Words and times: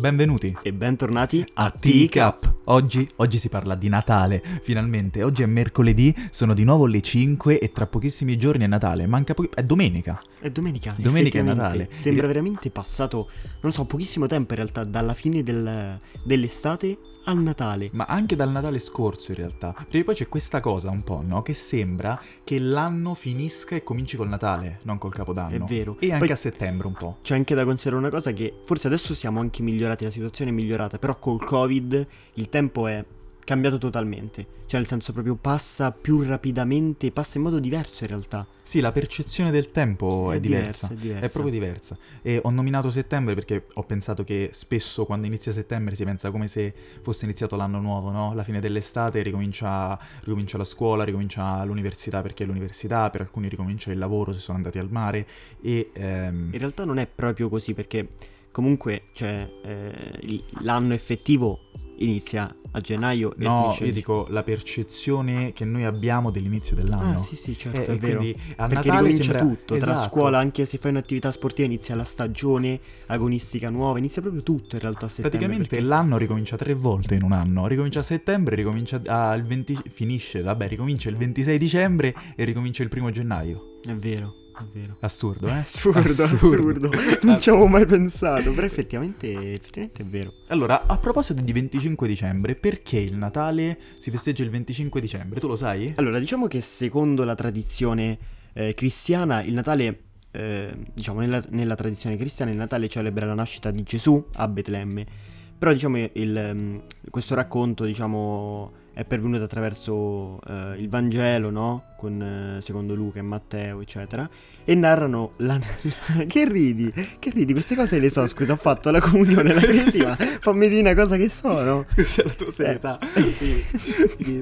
Benvenuti 0.00 0.56
E 0.62 0.72
bentornati 0.72 1.44
a 1.54 1.70
Teacup. 1.70 2.59
Oggi, 2.70 3.08
oggi 3.16 3.36
si 3.38 3.48
parla 3.48 3.74
di 3.74 3.88
Natale, 3.88 4.40
finalmente. 4.62 5.24
Oggi 5.24 5.42
è 5.42 5.46
mercoledì, 5.46 6.14
sono 6.30 6.54
di 6.54 6.62
nuovo 6.62 6.86
le 6.86 7.00
5 7.00 7.58
e 7.58 7.72
tra 7.72 7.88
pochissimi 7.88 8.38
giorni 8.38 8.62
è 8.62 8.68
Natale. 8.68 9.08
Manca 9.08 9.34
pochi... 9.34 9.48
è 9.54 9.64
domenica. 9.64 10.22
È 10.38 10.50
domenica. 10.50 10.94
Domenica 10.96 11.40
è. 11.40 11.42
Natale. 11.42 11.88
Sembra 11.90 12.24
E- 12.24 12.26
veramente 12.28 12.70
passato, 12.70 13.28
non 13.62 13.72
so, 13.72 13.86
pochissimo 13.86 14.26
tempo 14.26 14.52
in 14.52 14.58
realtà, 14.60 14.84
dalla 14.84 15.14
fine 15.14 15.42
del- 15.42 15.98
dell'estate 16.22 16.96
al 17.24 17.38
Natale. 17.38 17.90
Ma 17.92 18.04
anche 18.04 18.36
dal 18.36 18.50
Natale 18.50 18.78
scorso 18.78 19.32
in 19.32 19.38
realtà. 19.38 19.72
Perché 19.76 20.04
poi 20.04 20.14
c'è 20.14 20.28
questa 20.28 20.60
cosa 20.60 20.90
un 20.90 21.02
po', 21.02 21.22
no? 21.26 21.42
Che 21.42 21.52
sembra 21.54 22.18
che 22.44 22.60
l'anno 22.60 23.14
finisca 23.14 23.74
e 23.74 23.82
cominci 23.82 24.16
col 24.16 24.28
Natale, 24.28 24.78
non 24.84 24.96
col 24.98 25.12
Capodanno. 25.12 25.56
È 25.56 25.68
vero. 25.68 25.96
E 25.98 26.12
anche 26.12 26.18
Poi- 26.26 26.30
a 26.30 26.36
settembre 26.36 26.86
un 26.86 26.92
po'. 26.94 27.18
C'è 27.22 27.34
anche 27.34 27.56
da 27.56 27.64
considerare 27.64 28.00
una 28.00 28.10
cosa 28.10 28.30
che 28.32 28.54
forse 28.64 28.86
adesso 28.86 29.12
siamo 29.14 29.40
anche 29.40 29.60
migliorati, 29.62 30.04
la 30.04 30.10
situazione 30.10 30.52
è 30.52 30.54
migliorata, 30.54 30.98
però 30.98 31.18
col 31.18 31.44
Covid 31.44 32.06
il 32.34 32.48
tempo 32.48 32.58
è 32.86 33.04
cambiato 33.50 33.78
totalmente. 33.78 34.58
Cioè 34.66 34.78
nel 34.78 34.88
senso 34.88 35.12
proprio 35.12 35.34
passa 35.34 35.90
più 35.90 36.22
rapidamente, 36.22 37.10
passa 37.10 37.38
in 37.38 37.44
modo 37.44 37.58
diverso 37.58 38.04
in 38.04 38.10
realtà. 38.10 38.46
Sì, 38.62 38.78
la 38.78 38.92
percezione 38.92 39.50
del 39.50 39.72
tempo 39.72 40.30
è, 40.30 40.38
diversa. 40.38 40.88
È 40.88 40.94
diversa. 40.94 41.26
È 41.26 41.30
proprio 41.30 41.52
diversa. 41.52 41.98
E 42.22 42.40
ho 42.40 42.50
nominato 42.50 42.88
settembre 42.90 43.34
perché 43.34 43.66
ho 43.72 43.82
pensato 43.82 44.22
che 44.22 44.50
spesso 44.52 45.06
quando 45.06 45.26
inizia 45.26 45.50
settembre 45.50 45.96
si 45.96 46.04
pensa 46.04 46.30
come 46.30 46.46
se 46.46 46.72
fosse 47.02 47.24
iniziato 47.24 47.56
l'anno 47.56 47.80
nuovo, 47.80 48.12
no? 48.12 48.32
La 48.34 48.44
fine 48.44 48.60
dell'estate 48.60 49.22
ricomincia, 49.22 49.98
ricomincia 50.20 50.56
la 50.56 50.62
scuola, 50.62 51.02
ricomincia 51.02 51.64
l'università 51.64 52.22
perché 52.22 52.44
è 52.44 52.46
l'università, 52.46 53.10
per 53.10 53.22
alcuni 53.22 53.48
ricomincia 53.48 53.90
il 53.90 53.98
lavoro 53.98 54.32
se 54.32 54.38
sono 54.38 54.58
andati 54.58 54.78
al 54.78 54.90
mare 54.92 55.26
e... 55.60 55.88
ehm, 55.92 56.50
In 56.52 56.58
realtà 56.58 56.84
non 56.84 56.98
è 56.98 57.08
proprio 57.08 57.48
così 57.48 57.74
perché 57.74 58.10
comunque 58.52 59.06
cioè, 59.12 59.48
eh, 59.64 60.44
l'anno 60.60 60.94
effettivo 60.94 61.58
inizia 62.00 62.54
a 62.72 62.80
gennaio 62.80 63.32
e 63.36 63.42
No, 63.44 63.76
io 63.80 63.92
dico 63.92 64.26
la 64.30 64.42
percezione 64.44 65.52
che 65.52 65.64
noi 65.64 65.84
abbiamo 65.84 66.30
dell'inizio 66.30 66.76
dell'anno. 66.76 67.14
Ah, 67.14 67.18
sì, 67.18 67.34
sì, 67.36 67.56
certo, 67.58 67.78
Eh, 67.80 67.84
è 67.84 67.90
e 67.92 67.96
vero. 67.98 68.20
a 68.20 68.22
Perché 68.22 68.54
Natale 68.56 68.80
ricomincia 69.08 69.22
sembra... 69.22 69.40
tutto, 69.40 69.76
tra 69.76 69.92
Esatto. 69.92 70.08
scuola, 70.08 70.38
anche 70.38 70.64
se 70.64 70.78
fai 70.78 70.90
un'attività 70.92 71.32
sportiva, 71.32 71.66
inizia 71.66 71.94
la 71.96 72.04
stagione 72.04 72.78
agonistica 73.06 73.70
nuova, 73.70 73.98
inizia 73.98 74.22
proprio 74.22 74.42
tutto 74.42 74.76
in 74.76 74.80
realtà 74.82 75.06
a 75.06 75.08
settembre. 75.08 75.38
Praticamente 75.38 75.68
perché- 75.76 75.84
l'anno 75.84 76.16
ricomincia 76.16 76.56
tre 76.56 76.74
volte 76.74 77.14
in 77.16 77.22
un 77.22 77.32
anno. 77.32 77.66
Ricomincia 77.66 78.00
a 78.00 78.04
settembre, 78.04 78.54
ricomincia 78.54 79.00
al 79.06 79.42
20... 79.42 79.78
finisce, 79.90 80.42
vabbè, 80.42 80.68
ricomincia 80.68 81.08
il 81.10 81.16
26 81.16 81.58
dicembre 81.58 82.14
e 82.36 82.44
ricomincia 82.44 82.82
il 82.82 82.88
primo 82.88 83.10
gennaio. 83.10 83.78
È 83.84 83.94
vero, 83.94 84.34
è 84.62 84.78
vero. 84.78 84.96
Assurdo, 85.00 85.48
eh? 85.48 85.52
Assurdo, 85.52 86.00
assurdo. 86.00 86.90
Non 87.22 87.40
ci 87.40 87.50
avevo 87.50 87.66
mai 87.66 87.86
pensato, 87.86 88.52
però 88.52 88.66
effettivamente, 88.66 89.54
effettivamente 89.54 90.02
è 90.02 90.06
vero. 90.06 90.32
Allora, 90.48 90.86
a 90.86 90.96
proposito 90.98 91.40
di 91.40 91.52
25 91.52 92.06
dicembre, 92.06 92.54
perché 92.54 92.98
il 92.98 93.16
Natale 93.16 93.78
si 93.98 94.10
festeggia 94.10 94.42
il 94.42 94.50
25 94.50 95.00
dicembre? 95.00 95.40
Tu 95.40 95.48
lo 95.48 95.56
sai? 95.56 95.92
Allora, 95.96 96.18
diciamo 96.18 96.46
che 96.46 96.60
secondo 96.60 97.24
la 97.24 97.34
tradizione 97.34 98.18
eh, 98.52 98.74
cristiana, 98.74 99.42
il 99.42 99.52
Natale, 99.52 100.00
eh, 100.30 100.74
diciamo 100.92 101.20
nella, 101.20 101.42
nella 101.50 101.74
tradizione 101.74 102.16
cristiana, 102.16 102.50
il 102.50 102.56
Natale 102.56 102.88
celebra 102.88 103.26
la 103.26 103.34
nascita 103.34 103.70
di 103.70 103.82
Gesù 103.82 104.24
a 104.34 104.48
Betlemme. 104.48 105.28
Però, 105.58 105.72
diciamo, 105.72 105.98
il, 105.98 106.36
ehm, 106.36 106.82
questo 107.10 107.34
racconto, 107.34 107.84
diciamo, 107.84 108.72
è 109.00 109.04
pervenuto 109.06 109.44
attraverso 109.44 110.38
eh, 110.46 110.74
il 110.76 110.90
Vangelo, 110.90 111.48
no? 111.48 111.84
Con, 111.96 112.20
eh, 112.20 112.60
secondo 112.60 112.94
Luca 112.94 113.18
e 113.18 113.22
Matteo, 113.22 113.80
eccetera. 113.80 114.28
E 114.62 114.74
narrano 114.74 115.32
la... 115.38 115.58
che 116.28 116.46
ridi? 116.46 116.92
Che 117.18 117.30
ridi? 117.30 117.54
Queste 117.54 117.74
cose 117.74 117.98
le 117.98 118.10
so, 118.10 118.26
scusa, 118.26 118.52
ho 118.52 118.56
fatto 118.56 118.90
la 118.90 119.00
comunione, 119.00 119.54
la 119.54 119.60
cresima. 119.62 120.14
Fammi 120.16 120.68
dire 120.68 120.80
una 120.80 120.94
cosa 120.94 121.16
che 121.16 121.30
sono. 121.30 121.82
Scusa 121.86 122.24
la 122.24 122.30
tua 122.30 122.46
Eh. 122.48 122.50
serietà. 122.50 122.98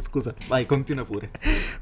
Scusa, 0.00 0.34
vai, 0.48 0.66
continua 0.66 1.04
pure. 1.04 1.30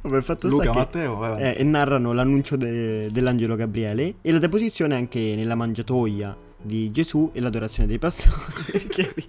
Vabbè, 0.03 0.21
fatto 0.21 0.49
Luca, 0.49 0.71
che... 0.71 0.77
Matteo, 0.79 1.17
vai, 1.17 1.31
vai. 1.31 1.43
Eh, 1.43 1.55
e 1.61 1.63
narrano 1.65 2.13
l'annuncio 2.13 2.57
de- 2.57 3.11
dell'angelo 3.11 3.57
Gabriele 3.57 4.17
e 4.21 4.33
la 4.33 4.39
deposizione 4.39 4.95
anche 4.95 5.33
nella 5.35 5.55
mangiatoia 5.55 6.37
di 6.61 6.91
Gesù 6.91 7.31
e 7.33 7.41
l'adorazione 7.41 7.89
dei 7.89 7.99
pastori. 7.99 8.85
che, 8.87 9.13
ri- 9.15 9.27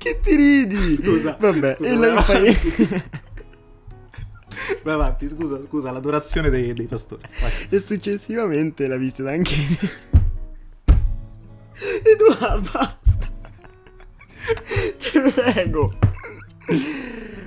che 0.00 0.18
ti 0.20 0.34
ridi? 0.34 0.96
Scusa, 0.96 1.36
Vabbè, 1.38 1.74
scusa, 1.76 1.90
e 1.90 1.94
la- 1.96 2.14
vai 2.14 2.24
poi- 2.24 3.02
Vai 4.82 4.94
avanti, 4.94 5.28
scusa, 5.28 5.60
scusa, 5.66 5.90
l'adorazione 5.90 6.48
dei, 6.48 6.72
dei 6.72 6.86
pastori. 6.86 7.22
Vai. 7.40 7.50
e 7.68 7.80
successivamente 7.80 8.86
la 8.86 8.96
visita 8.96 9.28
anche 9.30 9.54
Edoardo, 12.04 12.70
basta. 12.72 13.28
Ti 14.98 15.20
prego. 15.34 15.92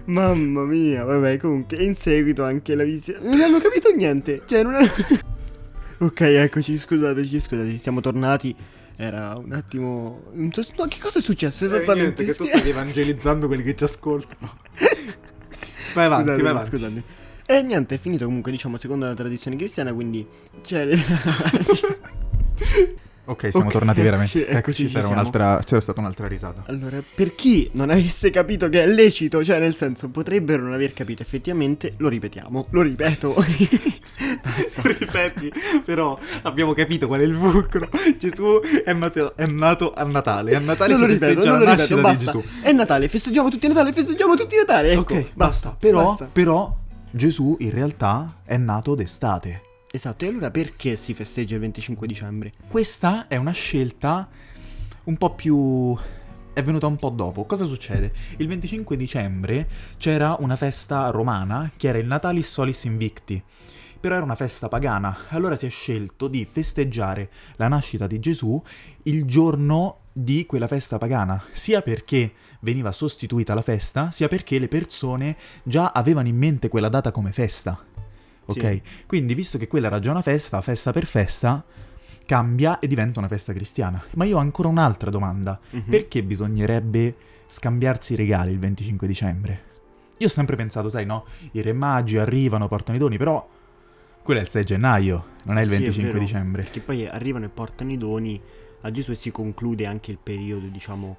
Mamma 0.06 0.64
mia, 0.66 1.04
vabbè, 1.06 1.38
comunque, 1.38 1.78
in 1.84 1.96
seguito 1.96 2.44
anche 2.44 2.76
la 2.76 2.84
visita... 2.84 3.20
Non 3.22 3.40
hanno 3.42 3.60
capito 3.60 3.90
niente, 3.96 4.42
cioè 4.48 4.62
non 4.64 4.76
hanno... 4.76 4.90
ok, 6.00 6.22
eccoci, 6.22 6.78
scusateci, 6.78 7.40
scusateci, 7.40 7.78
siamo 7.80 8.02
tornati. 8.02 8.54
Era 9.04 9.36
un 9.36 9.52
attimo... 9.52 10.22
Non 10.32 10.54
so... 10.54 10.66
no, 10.78 10.86
che 10.86 11.00
cosa 11.00 11.20
è 11.20 11.22
successo 11.22 11.66
esattamente? 11.66 12.24
Eh, 12.24 12.28
che 12.28 12.36
tu 12.36 12.46
stai 12.46 12.70
evangelizzando 12.70 13.48
quelli 13.48 13.64
che 13.64 13.76
ci 13.76 13.84
ascoltano. 13.84 14.60
Vai 15.94 16.06
avanti, 16.06 16.24
Scusatemi, 16.24 16.42
vai 16.42 16.52
avanti. 16.52 16.70
scusatemi. 16.70 17.04
E 17.46 17.62
niente, 17.62 17.96
è 17.96 17.98
finito 18.00 18.26
comunque, 18.26 18.52
diciamo, 18.52 18.78
secondo 18.78 19.06
la 19.06 19.14
tradizione 19.14 19.58
cristiana, 19.58 19.94
quindi... 19.94 20.26
Cioè... 20.64 20.88
Ok, 23.26 23.52
siamo 23.52 23.68
Ok, 23.68 23.72
tornati 23.72 24.02
veramente. 24.02 24.32
eccoci, 24.40 24.52
Eccoci, 24.52 24.58
eccoci, 24.58 24.88
ci 24.90 24.96
c'era, 24.96 25.08
un'altra, 25.08 25.60
c'era 25.64 25.80
stata 25.80 26.00
un'altra 26.02 26.28
risata. 26.28 26.64
Allora, 26.68 27.02
per 27.16 27.36
chi 27.36 27.70
non 27.74 27.90
avesse 27.90 28.30
capito 28.32 28.68
che 28.68 28.84
è 28.84 28.86
lecito, 28.86 29.46
cioè 29.46 29.60
nel 29.60 29.76
senso 29.76 30.10
potrebbero 30.10 30.64
non 30.64 30.74
aver 30.74 30.92
capito 30.92 31.22
effettivamente, 31.22 31.94
lo 31.98 32.10
ripetiamo, 32.10 32.68
lo 32.72 32.82
ripeto. 32.82 33.34
Basta. 34.44 34.82
Ripeti, 34.84 35.52
però 35.86 36.18
abbiamo 36.44 36.74
capito 36.74 37.08
qual 37.08 37.22
è 37.22 37.24
il 37.24 37.34
fulcro. 37.34 37.88
Gesù 38.20 38.60
è 38.84 38.92
nato, 38.92 39.36
è 39.38 39.46
nato 39.46 39.94
a 39.94 40.04
Natale. 40.04 40.56
A 40.56 40.60
Natale 40.60 40.92
Non 40.94 41.02
si 41.02 41.06
ripeto, 41.14 41.26
festeggia 41.26 41.50
non 41.50 41.60
la 41.60 41.66
lo 41.66 41.72
ripeto, 41.72 41.96
nascita 41.96 41.96
di 41.96 42.26
basta. 42.26 42.40
Gesù. 42.40 42.62
È 42.62 42.72
Natale, 42.74 43.08
festeggiamo 43.08 43.50
tutti 43.50 43.68
Natale, 43.68 43.94
festeggiamo 43.94 44.36
tutti 44.36 44.56
Natale. 44.58 44.92
Ecco, 44.92 45.14
ok, 45.14 45.26
basta. 45.34 45.76
Però, 45.80 46.04
basta. 46.04 46.28
però 46.32 46.76
Gesù 47.10 47.56
in 47.60 47.72
realtà 47.72 48.40
è 48.44 48.58
nato 48.58 48.96
d'estate. 48.96 49.62
Esatto, 49.96 50.26
e 50.26 50.30
allora 50.30 50.50
perché 50.50 50.96
si 50.96 51.14
festeggia 51.14 51.54
il 51.54 51.60
25 51.60 52.08
dicembre? 52.08 52.52
Questa 52.68 53.28
è 53.28 53.36
una 53.36 53.52
scelta 53.52 54.28
un 55.04 55.18
po' 55.18 55.36
più... 55.36 55.96
è 56.52 56.64
venuta 56.64 56.88
un 56.88 56.96
po' 56.96 57.10
dopo. 57.12 57.46
Cosa 57.46 57.66
succede? 57.66 58.12
Il 58.38 58.48
25 58.48 58.98
dicembre 58.98 59.70
c'era 59.98 60.36
una 60.40 60.56
festa 60.56 61.12
romana 61.12 61.72
che 61.78 61.90
era 61.90 62.00
il 62.00 62.08
Natalis 62.08 62.50
Solis 62.50 62.86
Invicti. 62.86 63.40
Però 64.00 64.16
era 64.16 64.24
una 64.24 64.34
festa 64.34 64.68
pagana, 64.68 65.16
allora 65.30 65.56
si 65.56 65.68
è 65.68 65.70
scelto 65.70 66.28
di 66.28 66.48
festeggiare 66.52 67.30
la 67.58 67.68
nascita 67.68 68.08
di 68.08 68.20
Gesù 68.20 68.60
il 69.04 69.26
giorno 69.26 70.06
di 70.12 70.48
quella 70.48 70.68
festa 70.68 70.98
pagana, 70.98 71.40
sia 71.52 71.84
perché 71.84 72.34
veniva 72.62 72.92
sostituita 72.92 73.54
la 73.54 73.62
festa, 73.62 74.10
sia 74.10 74.28
perché 74.28 74.58
le 74.58 74.68
persone 74.68 75.38
già 75.62 75.92
avevano 75.92 76.30
in 76.30 76.38
mente 76.38 76.68
quella 76.68 76.90
data 76.90 77.12
come 77.12 77.32
festa. 77.32 77.93
Ok? 78.46 78.60
Sì. 78.62 78.82
Quindi, 79.06 79.34
visto 79.34 79.58
che 79.58 79.68
quella 79.68 79.88
era 79.88 80.00
già 80.00 80.12
una 80.12 80.22
festa, 80.22 80.62
festa 80.62 80.92
per 80.92 81.06
festa, 81.06 81.64
cambia 82.26 82.80
e 82.80 82.88
diventa 82.88 83.20
una 83.20 83.28
festa 83.28 83.54
cristiana. 83.54 84.04
Ma 84.16 84.26
io 84.26 84.38
ho 84.38 84.40
ancora 84.40 84.68
un'altra 84.68 85.10
domanda. 85.10 85.60
Mhm. 85.70 85.82
Perché 85.90 86.24
bisognerebbe 86.24 87.16
scambiarsi 87.48 88.14
i 88.14 88.16
regali 88.16 88.52
il 88.52 88.60
25 88.60 89.08
dicembre? 89.08 89.64
Io 90.18 90.28
ho 90.28 90.30
sempre 90.30 90.56
pensato, 90.56 90.90
sai, 90.90 91.06
no? 91.06 91.26
I 91.52 91.62
re 91.62 91.74
magi 91.74 92.18
arrivano, 92.18 92.68
portano 92.68 92.98
i 92.98 93.00
doni, 93.00 93.18
però 93.18 93.46
quello 94.22 94.40
è 94.40 94.44
il 94.44 94.50
6 94.50 94.64
gennaio, 94.64 95.26
non 95.44 95.58
è 95.58 95.62
il 95.62 95.68
Sì, 95.68 95.74
è 95.74 95.78
25 95.78 96.12
vero. 96.14 96.24
dicembre. 96.24 96.64
Che 96.72 96.80
poi 96.80 97.08
arrivano 97.08 97.46
e 97.46 97.50
portano 97.50 97.92
i 97.92 97.98
doni 97.98 98.40
a 98.82 98.92
Gesù 98.92 99.12
e 99.12 99.16
si 99.16 99.32
conclude 99.32 99.86
anche 99.86 100.12
il 100.12 100.18
periodo, 100.22 100.68
diciamo, 100.68 101.18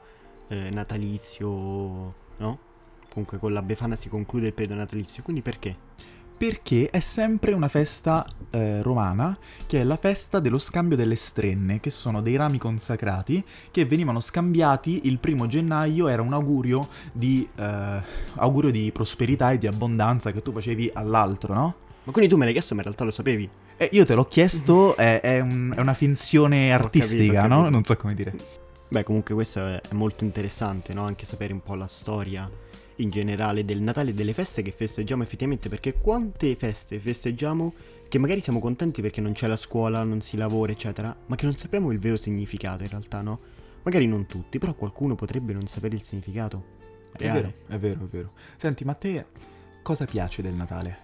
eh, 0.48 0.70
natalizio, 0.70 1.48
no? 2.38 2.58
Comunque 3.10 3.38
con 3.38 3.52
la 3.52 3.62
Befana 3.62 3.94
si 3.96 4.08
conclude 4.08 4.46
il 4.48 4.52
periodo 4.54 4.78
natalizio, 4.80 5.22
quindi 5.22 5.42
perché? 5.42 5.76
Perché 6.44 6.90
è 6.90 7.00
sempre 7.00 7.54
una 7.54 7.68
festa 7.68 8.26
eh, 8.50 8.82
romana, 8.82 9.34
che 9.66 9.80
è 9.80 9.82
la 9.82 9.96
festa 9.96 10.40
dello 10.40 10.58
scambio 10.58 10.94
delle 10.94 11.16
strenne, 11.16 11.80
che 11.80 11.88
sono 11.88 12.20
dei 12.20 12.36
rami 12.36 12.58
consacrati 12.58 13.42
che 13.70 13.86
venivano 13.86 14.20
scambiati 14.20 15.00
il 15.04 15.18
primo 15.20 15.46
gennaio, 15.46 16.06
era 16.06 16.20
un 16.20 16.34
augurio 16.34 16.86
di, 17.12 17.48
eh, 17.56 18.02
augurio 18.34 18.70
di 18.70 18.90
prosperità 18.92 19.52
e 19.52 19.58
di 19.58 19.66
abbondanza 19.66 20.32
che 20.32 20.42
tu 20.42 20.52
facevi 20.52 20.90
all'altro, 20.92 21.54
no? 21.54 21.74
Ma 22.02 22.12
quindi 22.12 22.30
tu 22.30 22.36
me 22.36 22.44
l'hai 22.44 22.52
chiesto, 22.52 22.74
ma 22.74 22.80
in 22.80 22.88
realtà 22.88 23.04
lo 23.04 23.10
sapevi? 23.10 23.48
Eh, 23.78 23.88
io 23.92 24.04
te 24.04 24.14
l'ho 24.14 24.26
chiesto, 24.26 24.96
è, 24.96 25.22
è 25.22 25.40
un- 25.40 25.72
è 25.74 25.80
una 25.80 25.94
finzione 25.94 26.68
capito, 26.68 26.84
artistica, 26.84 27.44
ho 27.44 27.46
no? 27.46 27.54
capito. 27.54 27.70
Non 27.70 27.84
so 27.84 27.96
come 27.96 28.14
dire. 28.14 28.34
Beh, 28.88 29.02
comunque 29.02 29.34
questo 29.34 29.66
è 29.66 29.80
molto 29.92 30.24
interessante, 30.24 30.92
no? 30.92 31.06
Anche 31.06 31.24
sapere 31.24 31.54
un 31.54 31.62
po' 31.62 31.74
la 31.74 31.86
storia 31.86 32.50
in 32.96 33.10
generale 33.10 33.64
del 33.64 33.80
Natale 33.80 34.10
e 34.10 34.14
delle 34.14 34.32
feste 34.32 34.62
che 34.62 34.70
festeggiamo 34.70 35.22
effettivamente, 35.22 35.68
perché 35.68 35.94
quante 35.94 36.54
feste 36.54 36.98
festeggiamo 36.98 37.74
che 38.08 38.18
magari 38.18 38.40
siamo 38.40 38.60
contenti 38.60 39.02
perché 39.02 39.20
non 39.20 39.32
c'è 39.32 39.46
la 39.46 39.56
scuola, 39.56 40.04
non 40.04 40.20
si 40.20 40.36
lavora, 40.36 40.72
eccetera, 40.72 41.14
ma 41.26 41.36
che 41.36 41.46
non 41.46 41.56
sappiamo 41.56 41.90
il 41.90 41.98
vero 41.98 42.16
significato 42.16 42.82
in 42.82 42.88
realtà, 42.90 43.20
no? 43.20 43.38
Magari 43.82 44.06
non 44.06 44.26
tutti, 44.26 44.58
però 44.58 44.74
qualcuno 44.74 45.14
potrebbe 45.14 45.52
non 45.52 45.66
sapere 45.66 45.96
il 45.96 46.02
significato. 46.02 46.72
È 47.16 47.30
vero, 47.30 47.52
è 47.68 47.78
vero, 47.78 48.04
è 48.04 48.08
vero. 48.08 48.32
Senti, 48.56 48.84
ma 48.84 48.92
a 48.92 48.96
te 48.96 49.26
cosa 49.82 50.04
piace 50.04 50.42
del 50.42 50.54
Natale? 50.54 50.98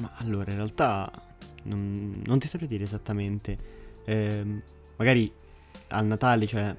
Ma 0.00 0.12
allora, 0.16 0.50
in 0.50 0.56
realtà 0.56 1.10
non, 1.64 2.22
non 2.24 2.38
ti 2.38 2.46
saprei 2.46 2.68
dire 2.68 2.84
esattamente. 2.84 3.56
Eh, 4.04 4.44
magari 4.96 5.32
al 5.88 6.06
Natale, 6.06 6.46
cioè 6.46 6.74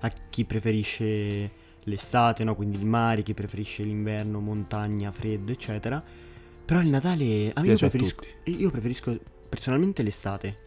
a 0.00 0.12
chi 0.30 0.44
preferisce 0.44 1.50
l'estate, 1.84 2.44
no? 2.44 2.54
Quindi 2.54 2.78
il 2.78 2.86
mare, 2.86 3.22
chi 3.22 3.34
preferisce 3.34 3.82
l'inverno, 3.82 4.40
montagna, 4.40 5.10
freddo, 5.12 5.52
eccetera. 5.52 6.02
Però 6.64 6.80
il 6.80 6.88
Natale 6.88 7.52
a 7.54 7.60
me 7.60 7.68
io 7.68 7.76
preferisco, 7.76 8.24
io 8.44 8.70
preferisco 8.70 9.18
personalmente 9.48 10.02
l'estate. 10.02 10.62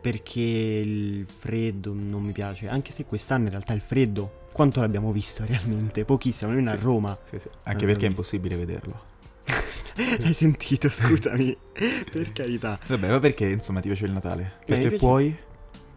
Perché 0.00 0.40
il 0.40 1.26
freddo 1.26 1.92
non 1.92 2.22
mi 2.22 2.32
piace. 2.32 2.68
Anche 2.68 2.92
se 2.92 3.04
quest'anno 3.04 3.44
in 3.44 3.50
realtà 3.50 3.72
il 3.72 3.80
freddo, 3.80 4.48
quanto 4.52 4.80
l'abbiamo 4.80 5.10
visto 5.10 5.44
realmente? 5.44 6.04
Pochissimo, 6.04 6.50
almeno 6.50 6.70
sì, 6.70 6.76
a 6.76 6.78
Roma. 6.80 7.18
Sì, 7.28 7.38
sì. 7.38 7.48
Anche 7.64 7.86
perché 7.86 8.06
è 8.06 8.08
impossibile 8.08 8.56
vederlo. 8.56 9.02
L'hai 10.18 10.34
sentito, 10.34 10.90
scusami. 10.90 11.56
per 12.10 12.32
carità. 12.32 12.78
Vabbè, 12.86 13.08
ma 13.08 13.18
perché 13.18 13.48
insomma 13.48 13.80
ti 13.80 13.88
piace 13.88 14.06
il 14.06 14.12
Natale? 14.12 14.58
Perché 14.64 14.88
piace... 14.88 14.96
puoi 14.96 15.36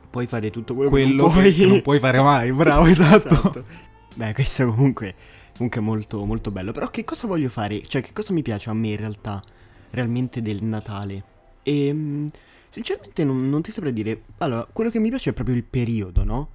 puoi 0.09 0.27
fare 0.27 0.49
tutto 0.49 0.73
quello, 0.73 0.89
quello 0.89 1.07
che, 1.07 1.15
non 1.15 1.31
puoi... 1.31 1.53
che 1.53 1.65
non 1.65 1.81
puoi 1.81 1.99
fare 1.99 2.19
mai, 2.19 2.51
bravo, 2.51 2.85
esatto. 2.87 3.27
esatto. 3.27 3.65
Beh, 4.15 4.33
questo 4.33 4.67
comunque, 4.67 5.15
comunque 5.55 5.81
è 5.81 5.83
molto, 5.83 6.25
molto 6.25 6.51
bello. 6.51 6.71
Però 6.71 6.89
che 6.89 7.03
cosa 7.03 7.27
voglio 7.27 7.49
fare? 7.49 7.81
Cioè, 7.85 8.01
che 8.01 8.13
cosa 8.13 8.33
mi 8.33 8.41
piace 8.41 8.69
a 8.69 8.73
me 8.73 8.89
in 8.89 8.97
realtà, 8.97 9.41
realmente 9.91 10.41
del 10.41 10.63
Natale? 10.63 11.23
E 11.63 11.87
ehm, 11.87 12.27
sinceramente 12.69 13.23
non, 13.23 13.49
non 13.49 13.61
ti 13.61 13.71
saprei 13.71 13.93
dire. 13.93 14.23
Allora, 14.39 14.67
quello 14.71 14.89
che 14.89 14.99
mi 14.99 15.09
piace 15.09 15.31
è 15.31 15.33
proprio 15.33 15.55
il 15.55 15.63
periodo, 15.63 16.23
no? 16.23 16.49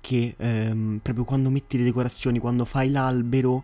Che 0.00 0.34
ehm, 0.36 1.00
proprio 1.02 1.24
quando 1.24 1.50
metti 1.50 1.76
le 1.78 1.84
decorazioni, 1.84 2.38
quando 2.38 2.64
fai 2.64 2.90
l'albero. 2.90 3.62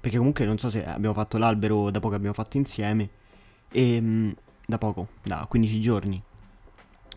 Perché 0.00 0.16
comunque 0.16 0.44
non 0.44 0.58
so 0.58 0.70
se 0.70 0.84
abbiamo 0.84 1.14
fatto 1.14 1.38
l'albero 1.38 1.90
da 1.90 1.98
poco 2.00 2.14
abbiamo 2.14 2.34
fatto 2.34 2.56
insieme. 2.56 3.08
E 3.70 3.94
ehm, 3.94 4.34
da 4.66 4.78
poco, 4.78 5.08
da 5.22 5.46
15 5.48 5.80
giorni. 5.80 6.22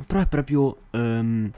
Però 0.07 0.19
è 0.19 0.27
proprio 0.27 0.83
um, 0.91 1.51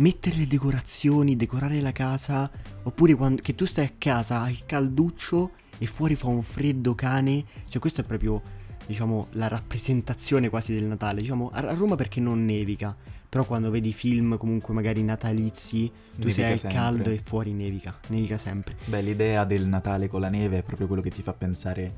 mettere 0.00 0.36
le 0.36 0.46
decorazioni, 0.46 1.36
decorare 1.36 1.80
la 1.80 1.92
casa, 1.92 2.50
oppure 2.82 3.14
quando, 3.14 3.40
che 3.42 3.54
tu 3.54 3.64
stai 3.64 3.84
a 3.84 3.92
casa 3.96 4.40
al 4.40 4.64
calduccio 4.66 5.52
e 5.78 5.86
fuori 5.86 6.14
fa 6.14 6.26
un 6.26 6.42
freddo 6.42 6.94
cane, 6.94 7.44
cioè 7.68 7.80
questo 7.80 8.00
è 8.00 8.04
proprio, 8.04 8.42
diciamo, 8.86 9.28
la 9.32 9.48
rappresentazione 9.48 10.48
quasi 10.48 10.74
del 10.74 10.84
Natale, 10.84 11.20
diciamo, 11.20 11.50
a 11.52 11.74
Roma 11.74 11.96
perché 11.96 12.20
non 12.20 12.44
nevica, 12.44 12.96
però 13.28 13.44
quando 13.44 13.70
vedi 13.70 13.92
film 13.92 14.36
comunque 14.36 14.74
magari 14.74 15.02
natalizi, 15.02 15.88
tu 15.88 16.26
nevica 16.28 16.34
sei 16.34 16.52
al 16.52 16.58
sempre. 16.58 16.78
caldo 16.78 17.10
e 17.10 17.20
fuori 17.22 17.52
nevica, 17.52 17.98
nevica 18.08 18.38
sempre. 18.38 18.76
Beh, 18.86 19.02
l'idea 19.02 19.44
del 19.44 19.66
Natale 19.66 20.08
con 20.08 20.20
la 20.20 20.28
neve 20.30 20.58
è 20.58 20.62
proprio 20.62 20.86
quello 20.86 21.02
che 21.02 21.10
ti 21.10 21.22
fa 21.22 21.34
pensare 21.34 21.94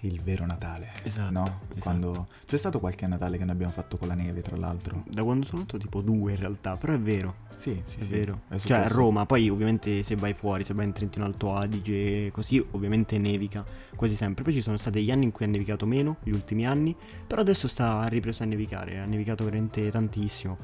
il 0.00 0.20
vero 0.22 0.46
Natale. 0.46 0.90
Esatto. 1.02 1.32
No? 1.32 1.42
Esatto. 1.42 1.80
Quando... 1.80 2.26
C'è 2.46 2.56
stato 2.56 2.80
qualche 2.80 3.06
Natale 3.06 3.38
che 3.38 3.44
ne 3.44 3.52
abbiamo 3.52 3.72
fatto 3.72 3.96
con 3.96 4.08
la 4.08 4.14
neve, 4.14 4.42
tra 4.42 4.56
l'altro. 4.56 5.04
Da 5.08 5.22
quando 5.22 5.46
sono 5.46 5.60
nato 5.60 5.78
tipo 5.78 6.00
due 6.00 6.32
in 6.32 6.38
realtà, 6.38 6.76
però 6.76 6.92
è 6.92 6.98
vero. 6.98 7.44
Sì, 7.56 7.80
sì, 7.82 7.98
è 7.98 8.02
sì. 8.02 8.08
vero. 8.08 8.42
È 8.48 8.58
cioè 8.58 8.78
a 8.78 8.88
Roma, 8.88 9.26
poi 9.26 9.48
ovviamente 9.48 10.02
se 10.02 10.14
vai 10.14 10.34
fuori, 10.34 10.64
se 10.64 10.74
vai 10.74 10.84
in 10.84 10.92
Trentino 10.92 11.24
Alto 11.24 11.54
Adige, 11.54 12.30
così 12.30 12.64
ovviamente 12.72 13.18
nevica 13.18 13.64
quasi 13.94 14.14
sempre. 14.14 14.44
Poi 14.44 14.52
ci 14.52 14.60
sono 14.60 14.76
stati 14.76 14.98
degli 14.98 15.10
anni 15.10 15.24
in 15.24 15.32
cui 15.32 15.46
ha 15.46 15.48
nevicato 15.48 15.86
meno, 15.86 16.16
gli 16.22 16.32
ultimi 16.32 16.66
anni, 16.66 16.94
però 17.26 17.40
adesso 17.40 17.66
sta 17.66 18.06
ripreso 18.08 18.42
a 18.42 18.46
nevicare, 18.46 18.98
ha 18.98 19.06
nevicato 19.06 19.44
veramente 19.44 19.88
tantissimo. 19.90 20.56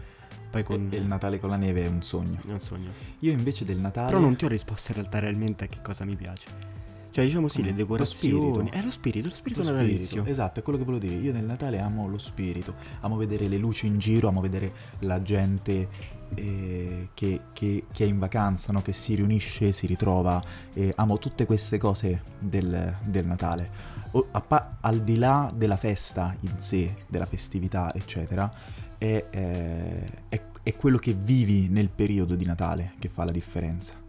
Poi 0.51 0.63
con... 0.65 0.89
E 0.91 0.97
il 0.97 1.07
Natale 1.07 1.41
con 1.41 1.49
la 1.49 1.57
neve 1.57 1.87
è 1.87 1.89
un 1.89 2.03
sogno. 2.03 2.39
È 2.47 2.53
un 2.53 2.61
sogno. 2.61 2.91
Io 3.21 3.33
invece 3.33 3.65
del 3.65 3.79
Natale... 3.79 4.09
Però 4.09 4.21
non 4.21 4.37
ti 4.37 4.45
ho 4.45 4.49
risposto 4.49 4.93
in 4.93 4.99
realtà 4.99 5.19
realmente 5.19 5.65
a 5.65 5.67
che 5.67 5.79
cosa 5.81 6.05
mi 6.05 6.15
piace. 6.15 6.72
Cioè, 7.13 7.25
diciamo 7.25 7.47
sì, 7.47 7.63
le 7.63 7.75
decorazioni. 7.75 8.49
Lo 8.49 8.55
spirito. 8.55 8.77
È 8.77 8.83
lo 8.83 8.91
spirito, 8.91 9.29
lo 9.29 9.35
spirito 9.35 9.63
lo 9.63 9.71
natalizio. 9.71 10.07
Spirito. 10.07 10.31
Esatto, 10.31 10.61
è 10.61 10.63
quello 10.63 10.79
che 10.79 10.85
volevo 10.85 11.05
dire. 11.05 11.17
Io 11.17 11.33
nel 11.33 11.45
Natale 11.45 11.79
amo 11.79 12.09
lo 12.09 12.17
spirito. 12.17 12.75
Amo 13.01 13.17
vedere 13.17 13.49
le 13.49 13.59
luci 13.59 13.87
in 13.87 13.99
giro, 13.99 14.29
amo 14.29 14.41
vedere 14.41 14.73
la 15.01 15.21
gente 15.21 15.89
eh, 16.35 17.09
che, 17.13 17.41
che, 17.53 17.85
che, 17.93 18.05
è 18.05 18.07
in 18.07 18.19
vacanza, 18.19 18.73
no? 18.73 18.81
che 18.81 18.95
si 18.95 19.15
riunisce, 19.15 19.73
si 19.73 19.87
ritrova. 19.87 20.43
Eh, 20.73 20.95
amo 20.97 21.19
tutte 21.19 21.45
queste 21.45 21.77
cose 21.77 22.23
del, 22.39 22.97
del 23.05 23.27
Natale. 23.27 24.01
O, 24.13 24.27
pa- 24.47 24.79
al 24.81 25.01
di 25.03 25.19
là 25.19 25.53
della 25.55 25.77
festa 25.77 26.35
in 26.41 26.61
sé, 26.61 26.95
della 27.07 27.27
festività, 27.27 27.93
eccetera, 27.95 28.51
è, 28.97 29.27
eh, 29.29 30.05
è, 30.31 30.43
è 30.63 30.77
quello 30.77 30.97
che 30.97 31.13
vivi 31.13 31.69
nel 31.69 31.91
periodo 31.91 32.37
di 32.37 32.47
Natale 32.47 32.95
che 32.99 33.11
fa 33.11 33.25
la 33.25 33.33
differenza. 33.33 34.02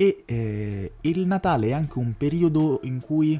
E 0.00 0.22
eh, 0.26 0.92
il 1.00 1.26
Natale 1.26 1.70
è 1.70 1.72
anche 1.72 1.98
un 1.98 2.14
periodo 2.16 2.78
in 2.84 3.00
cui, 3.00 3.38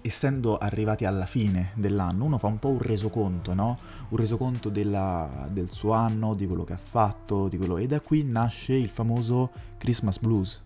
essendo 0.00 0.58
arrivati 0.58 1.04
alla 1.04 1.24
fine 1.24 1.70
dell'anno, 1.76 2.24
uno 2.24 2.36
fa 2.38 2.48
un 2.48 2.58
po' 2.58 2.70
un 2.70 2.80
resoconto, 2.80 3.54
no? 3.54 3.78
Un 4.08 4.16
resoconto 4.16 4.70
della, 4.70 5.46
del 5.48 5.70
suo 5.70 5.92
anno, 5.92 6.34
di 6.34 6.48
quello 6.48 6.64
che 6.64 6.72
ha 6.72 6.80
fatto, 6.82 7.46
di 7.46 7.56
quello... 7.56 7.78
E 7.78 7.86
da 7.86 8.00
qui 8.00 8.24
nasce 8.24 8.74
il 8.74 8.88
famoso 8.88 9.52
Christmas 9.78 10.18
Blues. 10.18 10.60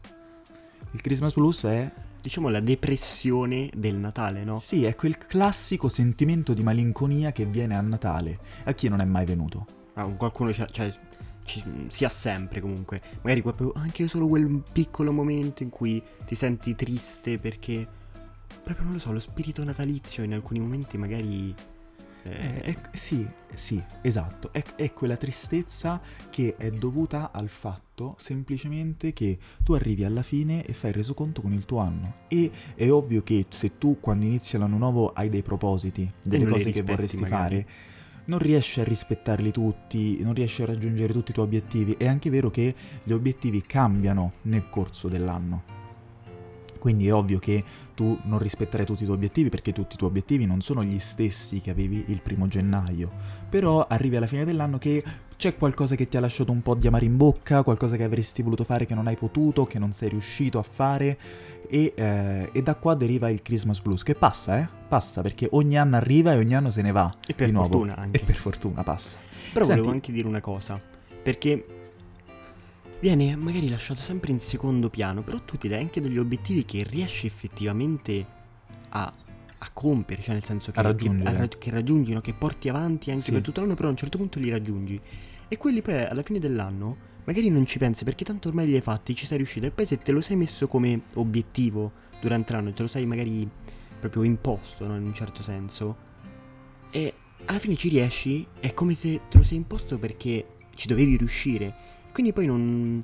Il 0.92 1.02
Christmas 1.02 1.34
Blues 1.34 1.64
è 1.64 1.92
diciamo 2.22 2.48
la 2.48 2.60
depressione 2.60 3.68
del 3.74 3.96
Natale, 3.96 4.44
no? 4.44 4.60
Sì, 4.60 4.84
è 4.84 4.94
quel 4.94 5.18
classico 5.18 5.90
sentimento 5.90 6.54
di 6.54 6.62
malinconia 6.62 7.32
che 7.32 7.44
viene 7.44 7.76
a 7.76 7.82
Natale, 7.82 8.38
a 8.64 8.72
chi 8.72 8.88
non 8.88 9.00
è 9.02 9.04
mai 9.04 9.26
venuto. 9.26 9.66
Ah, 9.94 10.06
qualcuno 10.06 10.52
c'è, 10.52 10.66
cioè, 10.70 10.90
ci, 11.44 11.62
si 11.88 12.04
ha 12.04 12.08
sempre 12.08 12.60
comunque. 12.60 13.00
Magari 13.22 13.42
proprio 13.42 13.72
anche 13.74 14.06
solo 14.08 14.28
quel 14.28 14.62
piccolo 14.72 15.12
momento 15.12 15.62
in 15.62 15.70
cui 15.70 16.02
ti 16.24 16.34
senti 16.34 16.74
triste 16.74 17.38
perché 17.38 17.86
proprio 18.62 18.84
non 18.84 18.94
lo 18.94 18.98
so, 18.98 19.12
lo 19.12 19.20
spirito 19.20 19.64
natalizio 19.64 20.22
in 20.22 20.34
alcuni 20.34 20.60
momenti 20.60 20.96
magari 20.96 21.54
eh, 22.24 22.60
è, 22.60 22.76
sì, 22.92 23.26
sì, 23.52 23.82
esatto. 24.00 24.52
È, 24.52 24.62
è, 24.76 24.92
quella 24.92 25.16
tristezza 25.16 26.00
che 26.30 26.54
è 26.56 26.70
dovuta 26.70 27.30
al 27.32 27.48
fatto 27.48 28.14
semplicemente 28.18 29.12
che 29.12 29.38
tu 29.62 29.72
arrivi 29.72 30.04
alla 30.04 30.22
fine 30.22 30.64
e 30.64 30.72
fai 30.72 30.90
il 30.90 30.96
resoconto 30.96 31.40
con 31.40 31.52
il 31.52 31.64
tuo 31.64 31.78
anno. 31.78 32.14
E 32.28 32.50
è 32.74 32.90
ovvio 32.90 33.22
che 33.22 33.46
se 33.48 33.76
tu 33.78 33.98
quando 34.00 34.24
inizi 34.24 34.56
l'anno 34.56 34.78
nuovo 34.78 35.12
hai 35.12 35.28
dei 35.28 35.42
propositi, 35.42 36.10
delle 36.22 36.46
cose 36.46 36.70
che 36.70 36.82
vorresti 36.82 37.18
magari. 37.18 37.56
fare 37.62 37.90
non 38.24 38.38
riesci 38.38 38.80
a 38.80 38.84
rispettarli 38.84 39.50
tutti, 39.50 40.22
non 40.22 40.34
riesci 40.34 40.62
a 40.62 40.66
raggiungere 40.66 41.12
tutti 41.12 41.30
i 41.30 41.34
tuoi 41.34 41.46
obiettivi. 41.46 41.94
È 41.98 42.06
anche 42.06 42.30
vero 42.30 42.50
che 42.50 42.74
gli 43.02 43.12
obiettivi 43.12 43.62
cambiano 43.62 44.32
nel 44.42 44.68
corso 44.68 45.08
dell'anno. 45.08 45.80
Quindi 46.78 47.06
è 47.06 47.14
ovvio 47.14 47.38
che 47.38 47.62
tu 47.94 48.18
non 48.24 48.40
rispetterai 48.40 48.84
tutti 48.84 49.02
i 49.02 49.04
tuoi 49.04 49.16
obiettivi 49.16 49.48
perché 49.48 49.72
tutti 49.72 49.94
i 49.94 49.96
tuoi 49.96 50.10
obiettivi 50.10 50.46
non 50.46 50.62
sono 50.62 50.82
gli 50.82 50.98
stessi 50.98 51.60
che 51.60 51.70
avevi 51.70 52.06
il 52.08 52.20
primo 52.20 52.48
gennaio. 52.48 53.10
Però 53.48 53.86
arrivi 53.88 54.16
alla 54.16 54.26
fine 54.26 54.44
dell'anno 54.44 54.78
che 54.78 55.04
c'è 55.36 55.54
qualcosa 55.54 55.94
che 55.94 56.08
ti 56.08 56.16
ha 56.16 56.20
lasciato 56.20 56.50
un 56.50 56.62
po' 56.62 56.74
di 56.74 56.86
amare 56.86 57.04
in 57.04 57.16
bocca, 57.16 57.62
qualcosa 57.62 57.96
che 57.96 58.04
avresti 58.04 58.42
voluto 58.42 58.64
fare 58.64 58.86
che 58.86 58.94
non 58.94 59.06
hai 59.06 59.16
potuto, 59.16 59.64
che 59.64 59.78
non 59.78 59.92
sei 59.92 60.08
riuscito 60.08 60.58
a 60.58 60.62
fare 60.62 61.18
e, 61.72 61.94
eh, 61.96 62.50
e, 62.52 62.62
da 62.62 62.74
qua 62.74 62.94
deriva 62.94 63.30
il 63.30 63.40
Christmas 63.40 63.80
Blues, 63.80 64.02
che 64.02 64.14
passa, 64.14 64.58
eh? 64.58 64.68
Passa, 64.88 65.22
perché 65.22 65.48
ogni 65.52 65.78
anno 65.78 65.96
arriva 65.96 66.34
e 66.34 66.36
ogni 66.36 66.54
anno 66.54 66.70
se 66.70 66.82
ne 66.82 66.92
va. 66.92 67.10
E 67.26 67.32
per 67.32 67.50
fortuna 67.50 67.96
anche. 67.96 68.20
E 68.20 68.24
per 68.24 68.36
fortuna 68.36 68.82
passa. 68.82 69.18
Però 69.54 69.64
Senti, 69.64 69.80
volevo 69.80 69.90
anche 69.90 70.12
dire 70.12 70.28
una 70.28 70.42
cosa, 70.42 70.78
perché 71.22 71.64
viene 73.00 73.34
magari 73.36 73.70
lasciato 73.70 74.02
sempre 74.02 74.32
in 74.32 74.38
secondo 74.38 74.90
piano, 74.90 75.22
però 75.22 75.38
tu 75.40 75.56
ti 75.56 75.66
dai 75.66 75.80
anche 75.80 76.02
degli 76.02 76.18
obiettivi 76.18 76.66
che 76.66 76.84
riesci 76.86 77.26
effettivamente 77.26 78.26
a, 78.90 79.10
a 79.56 79.70
compiere, 79.72 80.20
cioè 80.20 80.34
nel 80.34 80.44
senso 80.44 80.72
che, 80.72 80.78
a 80.78 80.82
raggiungere. 80.82 81.48
Che, 81.48 81.56
che 81.56 81.70
raggiungino, 81.70 82.20
che 82.20 82.34
porti 82.34 82.68
avanti 82.68 83.10
anche 83.10 83.22
sì. 83.22 83.32
per 83.32 83.40
tutto 83.40 83.62
l'anno, 83.62 83.74
però 83.74 83.88
a 83.88 83.92
un 83.92 83.96
certo 83.96 84.18
punto 84.18 84.38
li 84.38 84.50
raggiungi. 84.50 85.00
E 85.48 85.56
quelli 85.56 85.80
poi 85.80 86.04
alla 86.04 86.22
fine 86.22 86.38
dell'anno 86.38 87.10
magari 87.24 87.48
non 87.50 87.66
ci 87.66 87.78
pensi 87.78 88.04
perché 88.04 88.24
tanto 88.24 88.48
ormai 88.48 88.66
li 88.66 88.74
hai 88.74 88.80
fatti, 88.80 89.14
ci 89.14 89.26
sei 89.26 89.36
riuscito 89.38 89.66
e 89.66 89.70
poi 89.70 89.86
se 89.86 89.98
te 89.98 90.12
lo 90.12 90.20
sei 90.20 90.36
messo 90.36 90.66
come 90.66 91.02
obiettivo 91.14 91.92
durante 92.20 92.52
l'anno, 92.52 92.72
te 92.72 92.82
lo 92.82 92.88
sei 92.88 93.06
magari 93.06 93.48
proprio 93.98 94.22
imposto, 94.22 94.86
no? 94.86 94.96
in 94.96 95.04
un 95.04 95.14
certo 95.14 95.42
senso, 95.42 95.96
e 96.90 97.14
alla 97.46 97.58
fine 97.58 97.76
ci 97.76 97.88
riesci, 97.88 98.46
è 98.60 98.74
come 98.74 98.94
se 98.94 99.20
te 99.28 99.38
lo 99.38 99.44
sei 99.44 99.58
imposto 99.58 99.98
perché 99.98 100.46
ci 100.74 100.86
dovevi 100.86 101.16
riuscire. 101.16 101.74
Quindi 102.12 102.32
poi 102.32 102.46
non, 102.46 103.02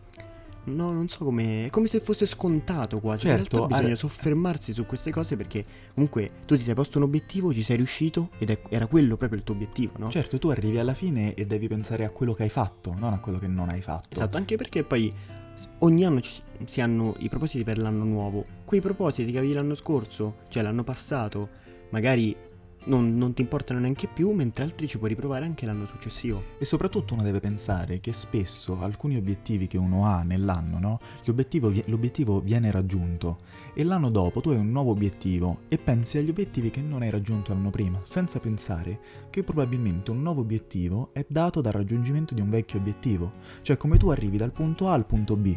No, 0.68 0.92
non 0.92 1.08
so 1.08 1.24
come. 1.24 1.66
È 1.66 1.70
come 1.70 1.86
se 1.88 2.00
fosse 2.00 2.26
scontato 2.26 3.00
quasi. 3.00 3.22
Certo, 3.26 3.40
in 3.40 3.48
realtà 3.50 3.74
bisogna 3.74 3.92
ar- 3.92 3.98
soffermarsi 3.98 4.72
su 4.72 4.86
queste 4.86 5.10
cose 5.10 5.36
perché 5.36 5.64
comunque 5.94 6.28
tu 6.46 6.56
ti 6.56 6.62
sei 6.62 6.74
posto 6.74 6.98
un 6.98 7.04
obiettivo, 7.04 7.52
ci 7.52 7.62
sei 7.62 7.76
riuscito 7.76 8.30
ed 8.38 8.50
è, 8.50 8.58
era 8.68 8.86
quello 8.86 9.16
proprio 9.16 9.38
il 9.38 9.44
tuo 9.44 9.54
obiettivo, 9.54 9.92
no? 9.98 10.10
Certo, 10.10 10.38
tu 10.38 10.48
arrivi 10.48 10.78
alla 10.78 10.94
fine 10.94 11.34
e 11.34 11.46
devi 11.46 11.68
pensare 11.68 12.04
a 12.04 12.10
quello 12.10 12.34
che 12.34 12.44
hai 12.44 12.48
fatto, 12.50 12.94
non 12.98 13.12
a 13.12 13.18
quello 13.20 13.38
che 13.38 13.46
non 13.48 13.68
hai 13.68 13.80
fatto. 13.82 14.08
Esatto, 14.10 14.36
anche 14.36 14.56
perché 14.56 14.84
poi 14.84 15.10
ogni 15.80 16.04
anno 16.04 16.20
ci- 16.20 16.40
si 16.64 16.80
hanno 16.80 17.14
i 17.18 17.28
propositi 17.28 17.64
per 17.64 17.78
l'anno 17.78 18.04
nuovo. 18.04 18.44
Quei 18.64 18.80
propositi 18.80 19.32
che 19.32 19.38
avevi 19.38 19.52
l'anno 19.54 19.74
scorso, 19.74 20.36
cioè 20.48 20.62
l'anno 20.62 20.84
passato, 20.84 21.48
magari 21.90 22.36
non, 22.84 23.16
non 23.16 23.34
ti 23.34 23.42
importano 23.42 23.80
neanche 23.80 24.06
più, 24.06 24.30
mentre 24.30 24.64
altri 24.64 24.86
ci 24.86 24.98
puoi 24.98 25.10
riprovare 25.10 25.44
anche 25.44 25.66
l'anno 25.66 25.86
successivo. 25.86 26.42
E 26.58 26.64
soprattutto 26.64 27.14
uno 27.14 27.22
deve 27.22 27.40
pensare 27.40 28.00
che 28.00 28.12
spesso 28.12 28.80
alcuni 28.80 29.16
obiettivi 29.16 29.66
che 29.66 29.78
uno 29.78 30.06
ha 30.06 30.22
nell'anno, 30.22 30.78
no? 30.78 31.00
L'obiettivo, 31.24 31.72
l'obiettivo 31.86 32.40
viene 32.40 32.70
raggiunto 32.70 33.36
e 33.74 33.84
l'anno 33.84 34.10
dopo 34.10 34.40
tu 34.40 34.50
hai 34.50 34.56
un 34.56 34.70
nuovo 34.70 34.90
obiettivo 34.90 35.60
e 35.68 35.78
pensi 35.78 36.18
agli 36.18 36.30
obiettivi 36.30 36.70
che 36.70 36.80
non 36.80 37.02
hai 37.02 37.10
raggiunto 37.10 37.52
l'anno 37.52 37.70
prima, 37.70 38.00
senza 38.04 38.40
pensare 38.40 39.00
che 39.30 39.44
probabilmente 39.44 40.10
un 40.10 40.22
nuovo 40.22 40.40
obiettivo 40.40 41.10
è 41.12 41.24
dato 41.28 41.60
dal 41.60 41.72
raggiungimento 41.72 42.34
di 42.34 42.40
un 42.40 42.50
vecchio 42.50 42.78
obiettivo, 42.78 43.30
cioè 43.62 43.76
come 43.76 43.96
tu 43.98 44.08
arrivi 44.08 44.36
dal 44.36 44.52
punto 44.52 44.88
A 44.88 44.94
al 44.94 45.06
punto 45.06 45.36
B. 45.36 45.56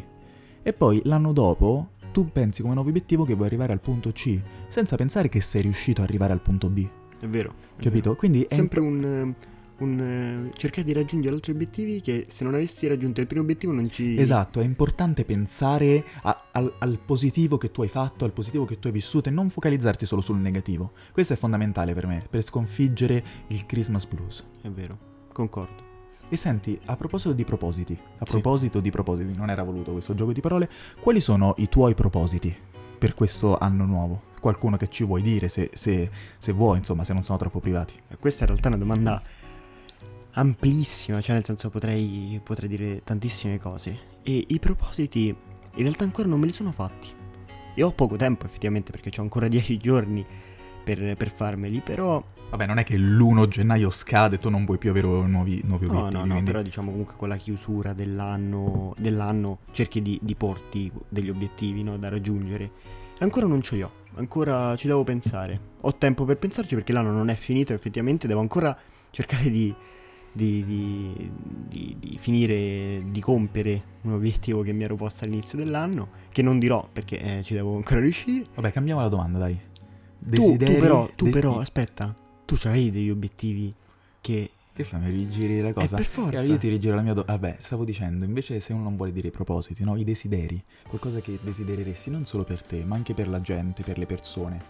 E 0.64 0.74
poi 0.74 1.02
l'anno 1.06 1.34
dopo 1.34 1.92
tu 2.12 2.30
pensi 2.32 2.62
come 2.62 2.74
nuovo 2.74 2.90
obiettivo 2.90 3.24
che 3.24 3.34
vuoi 3.34 3.48
arrivare 3.48 3.74
al 3.74 3.80
punto 3.80 4.12
C, 4.12 4.40
senza 4.68 4.96
pensare 4.96 5.30
che 5.30 5.42
sei 5.42 5.62
riuscito 5.62 6.02
ad 6.02 6.08
arrivare 6.08 6.34
al 6.34 6.42
punto 6.42 6.70
B, 6.70 6.88
È 7.22 7.28
vero. 7.28 7.54
è 7.78 7.82
capito? 7.84 8.10
vero. 8.10 8.16
Quindi 8.16 8.42
è 8.44 8.54
Sempre 8.56 8.80
un, 8.82 9.34
un, 9.78 10.00
eh, 10.00 10.52
cercare 10.58 10.84
di 10.84 10.92
raggiungere 10.94 11.34
altri 11.36 11.52
obiettivi 11.54 12.02
che 12.02 12.26
se 12.28 12.44
non 12.44 12.54
avessi 12.56 12.88
raggiunto 12.88 13.22
il 13.22 13.28
primo 13.28 13.44
obiettivo 13.44 13.72
non 13.74 13.90
ci... 13.90 14.18
Esatto, 14.18 14.60
è 14.60 14.64
importante 14.64 15.24
pensare 15.24 16.04
a- 16.24 16.46
al, 16.52 16.74
al 16.80 17.00
positivo 17.04 17.58
che 17.58 17.72
tu 17.72 17.82
hai 17.84 17.88
fatto, 17.90 18.26
al 18.26 18.32
positivo 18.32 18.66
che 18.66 18.80
tu 18.80 18.88
hai 18.88 18.94
vissuto 18.94 19.30
e 19.30 19.32
non 19.32 19.50
focalizzarsi 19.50 20.06
solo 20.06 20.22
sul 20.22 20.38
negativo. 20.40 20.92
Questo 21.12 21.34
è 21.34 21.36
fondamentale 21.36 21.94
per 21.94 22.08
me, 22.08 22.26
per 22.30 22.42
sconfiggere 22.42 23.24
il 23.48 23.66
Christmas 23.66 24.06
blues. 24.06 24.44
È 24.62 24.70
vero, 24.70 24.98
concordo. 25.32 25.90
E 26.30 26.38
senti, 26.38 26.80
a 26.86 26.96
proposito 26.96 27.34
di 27.34 27.44
propositi, 27.44 27.94
a 27.94 28.26
Sì. 28.26 28.32
proposito 28.32 28.80
di 28.80 28.90
propositi, 28.90 29.34
non 29.36 29.50
era 29.50 29.64
voluto 29.64 29.92
questo 29.92 30.16
gioco 30.16 30.32
di 30.32 30.40
parole, 30.42 30.70
quali 31.00 31.20
sono 31.20 31.54
i 31.58 31.68
tuoi 31.68 31.94
propositi 31.94 32.56
per 32.98 33.14
questo 33.16 33.58
anno 33.58 33.86
nuovo? 33.86 34.22
Qualcuno 34.42 34.76
che 34.76 34.90
ci 34.90 35.06
vuoi 35.06 35.22
dire, 35.22 35.48
se, 35.48 35.70
se- 35.74 36.10
se 36.38 36.52
vuoi, 36.52 36.78
insomma, 36.80 37.04
se 37.06 37.14
non 37.14 37.22
sono 37.22 37.38
troppo 37.38 37.60
privati. 37.62 37.94
Eh, 38.10 38.18
Questa 38.18 38.42
in 38.44 38.50
realtà 38.50 38.68
è 38.70 38.74
una 38.74 38.84
domanda 38.84 39.22
amplissima, 40.34 41.22
cioè 41.22 41.36
nel 41.36 41.46
senso 41.46 41.70
potrei, 41.70 42.40
potrei 42.44 42.70
dire 42.70 43.02
tantissime 43.04 43.60
cose. 43.60 43.98
E 44.24 44.46
i 44.48 44.60
propositi 44.60 45.28
in 45.28 45.82
realtà 45.84 46.04
ancora 46.04 46.28
non 46.28 46.40
me 46.40 46.46
li 46.48 46.52
sono 46.54 46.72
fatti. 46.72 47.08
E 47.74 47.84
ho 47.84 47.92
poco 47.92 48.16
tempo 48.18 48.46
effettivamente 48.46 48.92
perché 48.92 49.12
ho 49.18 49.22
ancora 49.24 49.48
10 49.50 49.78
giorni 49.78 50.26
per, 50.84 51.16
per 51.16 51.30
farmeli, 51.32 51.80
però... 51.80 52.24
Vabbè, 52.50 52.66
non 52.66 52.80
è 52.80 52.84
che 52.84 52.98
l'1 52.98 53.48
gennaio 53.48 53.90
scade 53.90 54.36
e 54.36 54.38
tu 54.40 54.50
non 54.50 54.66
vuoi 54.66 54.78
più 54.78 54.90
avere 54.90 55.08
nuovi, 55.08 55.62
nuovi 55.64 55.86
No, 55.86 55.92
obiettivi. 56.00 56.14
no, 56.18 56.26
no, 56.26 56.32
quindi- 56.34 56.52
però 56.52 56.62
diciamo 56.62 56.90
comunque 56.92 57.14
con 57.16 57.30
la 57.30 57.38
chiusura 57.38 57.94
dell'anno, 57.94 58.94
dell'anno 58.98 59.60
cerchi 59.72 60.02
di, 60.02 60.20
di 60.22 60.36
porti 60.36 60.92
degli 61.08 61.30
obiettivi 61.30 61.82
no, 61.84 61.98
da 61.98 62.10
raggiungere. 62.10 62.72
Ancora 63.20 63.46
non 63.46 63.62
ce 63.62 63.76
li 63.76 63.84
ho, 63.84 63.92
ancora 64.16 64.76
ci 64.76 64.88
devo 64.88 65.04
pensare. 65.04 65.60
Ho 65.82 65.96
tempo 65.96 66.26
per 66.26 66.38
pensarci 66.38 66.76
perché 66.76 66.94
l'anno 66.94 67.12
non 67.12 67.30
è 67.30 67.36
finito, 67.36 67.74
effettivamente 67.74 68.28
devo 68.28 68.40
ancora 68.40 68.78
cercare 69.10 69.50
di, 69.50 69.74
di, 70.32 70.64
di- 70.66 71.32
di- 72.00 72.18
finire, 72.20 73.04
di 73.08 73.20
compiere 73.20 73.84
un 74.02 74.14
obiettivo 74.14 74.62
che 74.62 74.72
mi 74.74 74.84
ero 74.84 74.96
posto 74.96 75.26
all'inizio 75.26 75.58
dell'anno, 75.58 76.10
che 76.32 76.42
non 76.42 76.60
dirò 76.60 76.88
perché 76.92 77.20
eh, 77.20 77.44
ci 77.44 77.54
devo 77.54 77.76
ancora 77.76 78.00
riuscire. 78.00 78.44
Vabbè, 78.56 78.72
cambiamo 78.72 79.02
la 79.02 79.08
domanda, 79.10 79.40
dai. 79.40 79.56
Tu, 79.56 79.68
tu 80.20 80.30
Desideri- 80.30 80.80
però, 80.80 81.10
tu 81.16 81.30
però, 81.30 81.60
aspetta, 81.60 82.16
tu 82.46 82.56
avevi 82.64 82.92
degli 82.92 83.10
obiettivi 83.10 83.74
che... 84.22 84.52
Che 84.82 84.88
fai? 84.88 85.00
Mi 85.00 85.10
rigiri 85.12 85.62
la 85.62 85.70
Eh, 85.70 85.74
cosa? 85.74 85.96
per 85.96 86.06
Eh, 86.06 86.10
forza. 86.10 86.42
io 86.42 86.58
ti 86.58 86.70
rigiro 86.70 86.96
la 86.96 87.02
mia 87.02 87.14
domanda. 87.14 87.34
Vabbè, 87.38 87.56
stavo 87.60 87.86
dicendo, 87.86 88.26
invece 88.26 88.60
se 88.60 88.74
uno 88.74 88.84
non 88.84 88.96
vuole 88.96 89.12
dire 89.12 89.28
i 89.28 89.32
propositi, 89.32 89.84
no? 89.84 89.96
I 89.96 90.04
desideri. 90.04 90.62
Qualcosa 90.88 91.20
che 91.20 91.38
desidereresti 91.42 92.10
non 92.10 92.26
solo 92.26 92.44
per 92.44 92.62
te, 92.64 92.84
ma 92.84 92.96
anche 92.96 93.14
per 93.14 93.28
la 93.28 93.42
gente, 93.42 93.84
per 93.84 93.98
le 93.98 94.06
persone. 94.06 94.62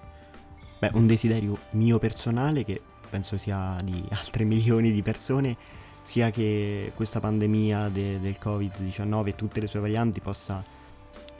Beh, 0.79 0.91
un 0.93 1.05
desiderio 1.07 1.57
mio 1.71 1.99
personale 1.99 2.63
che 2.65 2.81
penso 3.09 3.37
sia 3.37 3.77
di 3.83 4.03
altre 4.11 4.43
milioni 4.43 4.91
di 4.91 5.01
persone, 5.01 5.55
sia 6.03 6.31
che 6.31 6.91
questa 6.95 7.19
pandemia 7.19 7.89
de- 7.89 8.19
del 8.19 8.37
Covid-19 8.41 9.27
e 9.27 9.35
tutte 9.35 9.59
le 9.61 9.67
sue 9.67 9.79
varianti 9.79 10.19
possa 10.19 10.63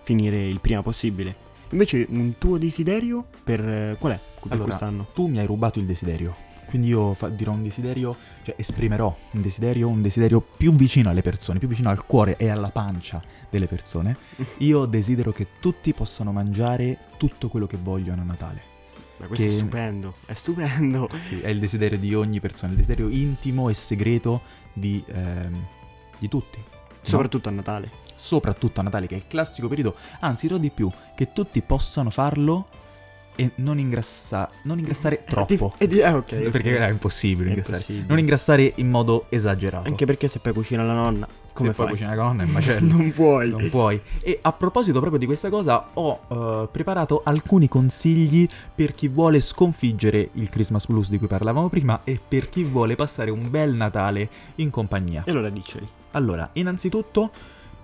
finire 0.03 0.47
il 0.47 0.59
prima 0.59 0.81
possibile. 0.83 1.49
Invece 1.71 2.05
un 2.09 2.33
tuo 2.37 2.57
desiderio 2.57 3.25
per 3.43 3.59
eh, 3.67 3.95
qual 3.99 4.13
è 4.13 4.19
per 4.41 4.51
Allora, 4.51 4.67
quest'anno? 4.67 5.07
Tu 5.13 5.27
mi 5.27 5.39
hai 5.39 5.45
rubato 5.45 5.79
il 5.79 5.85
desiderio. 5.85 6.35
Quindi 6.71 6.87
io 6.87 7.13
fa- 7.15 7.27
dirò 7.27 7.51
un 7.51 7.63
desiderio, 7.63 8.15
cioè 8.43 8.55
esprimerò 8.57 9.13
un 9.31 9.41
desiderio, 9.41 9.89
un 9.89 10.01
desiderio 10.01 10.39
più 10.39 10.73
vicino 10.73 11.09
alle 11.09 11.21
persone, 11.21 11.59
più 11.59 11.67
vicino 11.67 11.89
al 11.89 12.05
cuore 12.05 12.37
e 12.37 12.47
alla 12.47 12.69
pancia 12.69 13.21
delle 13.49 13.67
persone. 13.67 14.15
Io 14.59 14.85
desidero 14.85 15.33
che 15.33 15.47
tutti 15.59 15.93
possano 15.93 16.31
mangiare 16.31 16.97
tutto 17.17 17.49
quello 17.49 17.67
che 17.67 17.75
vogliono 17.75 18.21
a 18.21 18.23
Natale. 18.23 18.61
Beh, 19.17 19.27
questo 19.27 19.45
che- 19.45 19.53
è 19.53 19.57
stupendo, 19.57 20.13
è 20.25 20.33
stupendo. 20.33 21.09
Sì, 21.11 21.41
è 21.41 21.49
il 21.49 21.59
desiderio 21.59 21.99
di 21.99 22.15
ogni 22.15 22.39
persona, 22.39 22.71
il 22.71 22.77
desiderio 22.77 23.09
intimo 23.09 23.67
e 23.67 23.73
segreto 23.73 24.41
di, 24.71 25.03
ehm, 25.07 25.65
di 26.19 26.29
tutti. 26.29 26.57
no? 26.57 26.97
Soprattutto 27.01 27.49
a 27.49 27.51
Natale. 27.51 27.91
Soprattutto 28.15 28.79
a 28.79 28.83
Natale, 28.83 29.07
che 29.07 29.15
è 29.15 29.17
il 29.17 29.27
classico 29.27 29.67
periodo, 29.67 29.95
anzi 30.21 30.47
dirò 30.47 30.57
di 30.57 30.69
più, 30.69 30.89
che 31.15 31.33
tutti 31.33 31.61
possano 31.61 32.09
farlo 32.09 32.63
e 33.35 33.51
non, 33.55 33.79
ingrassa- 33.79 34.49
non 34.63 34.79
ingrassare 34.79 35.23
troppo. 35.23 35.73
E 35.77 35.87
di- 35.87 35.99
eh, 35.99 36.11
ok. 36.11 36.35
Perché 36.49 36.75
era 36.75 36.87
impossibile 36.87 37.47
È 37.47 37.49
ingrassare. 37.49 37.77
impossibile. 37.77 38.05
Non 38.07 38.19
ingrassare 38.19 38.71
in 38.75 38.89
modo 38.89 39.25
esagerato. 39.29 39.87
Anche 39.87 40.05
perché 40.05 40.27
se 40.27 40.39
poi 40.39 40.53
cucina 40.53 40.83
la 40.83 40.93
nonna, 40.93 41.27
come 41.53 41.69
Se 41.69 41.75
poi 41.75 41.85
fai? 41.87 41.95
cucina 41.95 42.15
la 42.15 42.23
nonna 42.23 42.43
è 42.43 42.45
un 42.45 42.51
macello. 42.51 42.95
non 42.95 43.11
puoi. 43.11 43.49
Non 43.49 43.69
puoi. 43.69 44.01
E 44.21 44.39
a 44.41 44.53
proposito 44.53 44.99
proprio 44.99 45.19
di 45.19 45.25
questa 45.25 45.49
cosa, 45.49 45.89
ho 45.93 46.19
eh, 46.27 46.67
preparato 46.71 47.21
alcuni 47.23 47.67
consigli 47.67 48.47
per 48.75 48.93
chi 48.93 49.07
vuole 49.07 49.39
sconfiggere 49.39 50.29
il 50.33 50.49
Christmas 50.49 50.85
blues 50.87 51.09
di 51.09 51.17
cui 51.17 51.27
parlavamo 51.27 51.67
prima 51.69 52.01
e 52.03 52.19
per 52.25 52.49
chi 52.49 52.63
vuole 52.63 52.95
passare 52.95 53.31
un 53.31 53.49
bel 53.49 53.73
Natale 53.73 54.29
in 54.55 54.69
compagnia. 54.69 55.23
E 55.25 55.31
allora 55.31 55.49
diceli. 55.49 55.87
Allora, 56.11 56.49
innanzitutto, 56.53 57.31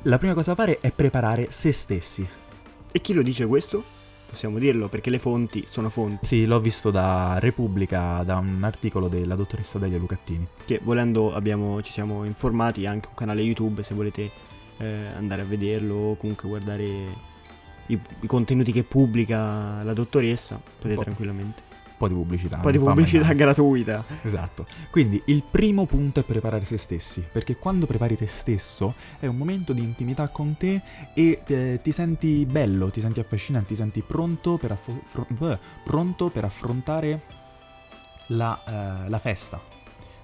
la 0.04 0.18
prima 0.18 0.34
cosa 0.34 0.52
da 0.52 0.56
fare 0.56 0.80
è 0.80 0.92
preparare 0.92 1.48
se 1.50 1.72
stessi. 1.72 2.28
E 2.92 3.02
chi 3.02 3.14
lo 3.14 3.22
dice 3.22 3.46
questo? 3.46 3.96
Possiamo 4.28 4.60
dirlo 4.60 4.90
perché 4.90 5.10
le 5.10 5.20
fonti 5.20 5.66
sono 5.70 5.90
fonti. 5.90 6.26
Sì, 6.26 6.46
l'ho 6.46 6.60
visto 6.60 6.92
da 6.92 7.38
Repubblica, 7.40 8.24
da 8.24 8.38
un 8.38 8.64
articolo 8.64 9.08
della 9.08 9.36
dottoressa 9.36 9.80
Delia 9.80 9.98
Lucattini. 9.98 10.48
Che 10.66 10.80
volendo 10.84 11.34
abbiamo, 11.34 11.82
ci 11.82 11.92
siamo 11.92 12.24
informati 12.26 12.86
anche 12.86 13.08
un 13.08 13.16
canale 13.16 13.42
YouTube 13.42 13.84
se 13.84 13.94
volete 13.94 14.32
eh, 14.78 15.06
andare 15.16 15.42
a 15.42 15.46
vederlo 15.46 15.96
o 15.96 16.16
comunque 16.18 16.48
guardare 16.48 16.86
i, 17.88 18.00
i 18.20 18.28
contenuti 18.28 18.72
che 18.72 18.84
pubblica 18.84 19.82
la 19.84 19.94
dottoressa. 19.94 20.60
Potete 20.78 21.00
Oh. 21.00 21.04
tranquillamente. 21.04 21.64
Po' 21.98 22.08
di 22.08 22.14
pubblicità. 22.14 22.58
Un 22.58 22.62
po' 22.62 22.72
di 22.72 22.78
pubblicità 22.78 23.34
gratuita. 23.34 24.06
Esatto. 24.22 24.68
Quindi 24.92 25.20
il 25.26 25.42
primo 25.50 25.86
punto 25.88 26.20
è 26.20 26.24
preparare 26.24 26.64
se 26.64 26.78
stessi, 26.78 27.26
perché 27.32 27.58
quando 27.58 27.88
prepari 27.88 28.16
te 28.16 28.28
stesso 28.28 28.94
è 29.20 29.26
un 29.26 29.36
momento 29.36 29.74
di 29.74 29.82
intimità 29.82 30.28
con 30.28 30.56
te 30.58 30.82
e 31.16 31.42
eh, 31.48 31.80
ti 31.82 31.92
senti 31.92 32.46
bello, 32.46 32.92
ti 32.92 33.02
senti 33.02 33.20
affascinante, 33.20 33.70
ti 33.70 33.76
senti 33.76 34.02
pronto 34.02 34.58
per, 34.58 34.78
fro- 34.78 35.26
bleh, 35.28 35.60
pronto 35.84 36.30
per 36.30 36.44
affrontare 36.44 37.22
la, 38.28 39.06
eh, 39.06 39.10
la 39.10 39.20
festa. 39.20 39.60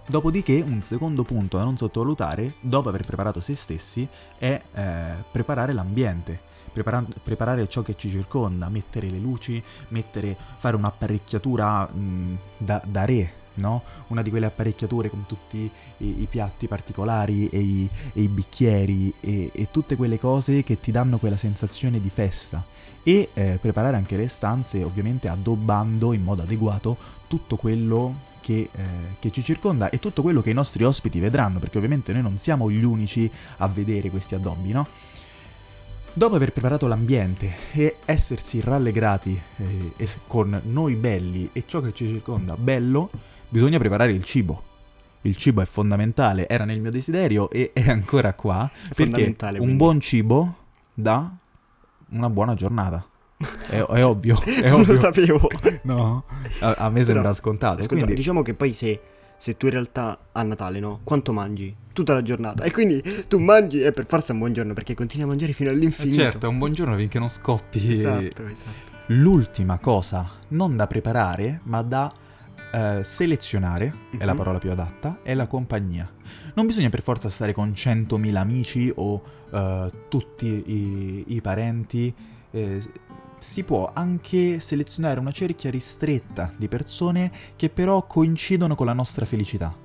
Dopodiché 0.06 0.62
un 0.62 0.82
secondo 0.82 1.24
punto 1.24 1.58
da 1.58 1.64
non 1.64 1.78
sottovalutare, 1.78 2.56
dopo 2.60 2.90
aver 2.90 3.06
preparato 3.06 3.40
se 3.40 3.56
stessi, 3.56 4.08
è 4.38 4.62
eh, 4.74 5.14
preparare 5.32 5.74
l'ambiente. 5.74 6.52
Prepara- 6.74 7.06
preparare 7.24 7.68
ciò 7.70 7.84
che 7.84 7.96
ci 7.96 8.10
circonda, 8.10 8.68
mettere 8.68 9.10
le 9.10 9.20
luci, 9.20 9.64
mettere, 9.90 10.36
fare 10.58 10.76
un'apparecchiatura 10.76 11.86
mh, 11.86 12.38
da, 12.58 12.82
da 12.86 13.06
re, 13.06 13.34
no? 13.56 13.84
Una 14.08 14.24
di 14.24 14.32
quelle 14.32 14.48
apparecchiature 14.48 15.10
con 15.10 15.26
tutti 15.28 15.70
i, 15.98 16.22
i 16.22 16.28
piatti 16.28 16.68
particolari 16.68 17.48
e 17.50 17.60
i, 17.60 17.90
e 18.14 18.22
i 18.22 18.28
bicchieri 18.28 19.14
e, 19.20 19.52
e 19.54 19.68
tutte 19.70 19.96
quelle 19.96 20.18
cose 20.18 20.64
che 20.64 20.80
ti 20.80 20.92
danno 20.92 21.20
quella 21.20 21.38
sensazione 21.38 22.02
di 22.02 22.10
festa. 22.10 22.66
E 23.04 23.30
eh, 23.34 23.60
preparare 23.62 23.98
anche 23.98 24.18
le 24.18 24.28
stanze, 24.28 24.82
ovviamente 24.82 25.28
addobbando 25.28 26.14
in 26.14 26.24
modo 26.24 26.42
adeguato 26.42 26.98
tutto 27.28 27.56
quello 27.58 28.32
che, 28.40 28.70
eh, 28.72 28.84
che 29.20 29.30
ci 29.30 29.44
circonda 29.44 29.90
e 29.90 30.00
tutto 30.00 30.22
quello 30.22 30.42
che 30.42 30.50
i 30.50 30.54
nostri 30.54 30.84
ospiti 30.84 31.20
vedranno, 31.20 31.60
perché 31.60 31.78
ovviamente 31.78 32.14
noi 32.14 32.22
non 32.22 32.38
siamo 32.38 32.72
gli 32.72 32.84
unici 32.84 33.30
a 33.58 33.68
vedere 33.68 34.10
questi 34.10 34.36
addobbi, 34.36 34.72
no? 34.72 34.88
Dopo 36.16 36.36
aver 36.36 36.52
preparato 36.54 36.86
l'ambiente 36.88 37.52
e 37.72 37.98
essersi 38.06 38.62
rallegrati 38.62 39.40
eh, 39.58 39.92
e 39.98 40.06
s- 40.06 40.20
con 40.28 40.62
noi 40.66 40.96
belli 40.96 41.50
e 41.54 41.64
ciò 41.66 41.82
che 41.82 41.92
ci 41.92 42.06
circonda 42.08 42.56
bello, 42.56 43.10
bisogna 43.50 43.80
preparare 43.80 44.12
il 44.12 44.24
cibo. 44.24 44.64
Il 45.22 45.36
cibo 45.38 45.62
è 45.62 45.66
fondamentale, 45.66 46.48
era 46.48 46.66
nel 46.66 46.82
mio 46.82 46.92
desiderio 46.92 47.50
e 47.50 47.72
è 47.74 47.90
ancora 47.90 48.34
qua, 48.36 48.70
perché 48.90 48.94
fondamentale, 49.04 49.54
un 49.58 49.64
quindi. 49.64 49.78
buon 49.78 50.00
cibo 50.02 50.56
dà 50.94 51.32
una 52.10 52.30
buona 52.30 52.54
giornata. 52.54 53.04
È, 53.68 53.78
è 53.80 54.06
ovvio, 54.06 54.40
è 54.46 54.70
non 54.70 54.82
ovvio. 54.82 54.94
lo 54.94 55.00
sapevo. 55.00 55.48
No, 55.84 56.26
a, 56.60 56.76
a 56.78 56.90
me 56.92 57.04
sembra 57.04 57.34
scontato. 57.34 57.80
Ascolta, 57.80 57.96
quindi- 58.04 58.14
diciamo 58.14 58.42
che 58.44 58.54
poi 58.54 58.74
se 58.74 59.00
se 59.38 59.58
tu 59.58 59.66
in 59.66 59.72
realtà 59.74 60.18
a 60.32 60.42
Natale, 60.44 60.80
no? 60.80 61.00
Quanto 61.04 61.34
mangi? 61.34 61.76
Tutta 61.94 62.14
la 62.14 62.22
giornata. 62.22 62.64
E 62.64 62.72
quindi 62.72 63.04
tu 63.28 63.38
mangi 63.40 63.82
e 63.82 63.92
per 63.92 64.06
forza 64.08 64.34
un 64.34 64.40
buongiorno 64.40 64.74
perché 64.74 64.96
continui 64.96 65.26
a 65.26 65.28
mangiare 65.28 65.54
fino 65.54 65.70
Eh, 65.70 65.74
all'infinito. 65.74 66.16
certo, 66.22 66.46
è 66.46 66.50
un 66.50 66.58
buongiorno 66.58 66.96
finché 66.96 67.20
non 67.20 67.30
scoppi. 67.30 67.92
Esatto, 67.92 68.46
esatto. 68.48 68.92
L'ultima 69.08 69.78
cosa, 69.80 70.28
non 70.50 70.76
da 70.76 70.88
preparare, 70.88 71.60
ma 71.64 71.82
da 71.82 72.12
eh, 72.76 73.04
selezionare, 73.04 73.94
è 74.18 74.26
la 74.26 74.32
Mhm. 74.32 74.38
parola 74.38 74.58
più 74.58 74.72
adatta, 74.72 75.20
è 75.22 75.36
la 75.36 75.46
compagnia. 75.46 76.10
Non 76.56 76.66
bisogna 76.66 76.90
per 76.90 77.04
forza 77.04 77.30
stare 77.30 77.54
con 77.54 77.74
100.000 77.76 78.40
amici 78.42 78.92
o 78.96 79.22
eh, 79.54 79.92
tutti 80.10 80.64
i, 80.66 81.24
i 81.36 81.42
parenti. 81.42 82.12
eh, 82.56 82.82
si 83.44 83.64
può 83.64 83.92
anche 83.94 84.60
selezionare 84.60 85.20
una 85.20 85.32
cerchia 85.32 85.70
ristretta 85.70 86.52
di 86.58 86.68
persone 86.68 87.32
che 87.56 87.70
però 87.70 88.08
coincidono 88.08 88.74
con 88.74 88.86
la 88.86 88.94
nostra 88.94 89.26
felicità. 89.26 89.76